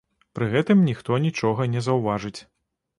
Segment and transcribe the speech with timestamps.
[0.37, 2.37] Пры гэтым ніхто нічога не заўважыць.